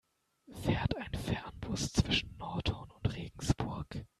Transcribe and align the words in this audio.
Fährt 0.63 0.97
ein 0.97 1.13
Fernbus 1.13 1.93
zwischen 1.93 2.35
Nordhorn 2.39 2.89
und 2.89 3.15
Regensburg? 3.15 4.03